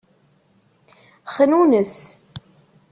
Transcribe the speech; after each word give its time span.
Xnunes. 1.33 1.95